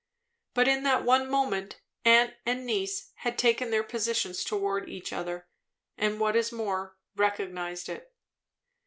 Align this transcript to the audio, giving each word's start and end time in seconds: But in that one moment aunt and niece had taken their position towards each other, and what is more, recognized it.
But 0.55 0.67
in 0.67 0.81
that 0.81 1.03
one 1.05 1.29
moment 1.29 1.79
aunt 2.05 2.33
and 2.43 2.65
niece 2.65 3.11
had 3.17 3.37
taken 3.37 3.69
their 3.69 3.83
position 3.83 4.33
towards 4.33 4.87
each 4.87 5.13
other, 5.13 5.47
and 5.95 6.19
what 6.19 6.35
is 6.35 6.51
more, 6.51 6.97
recognized 7.15 7.87
it. 7.87 8.11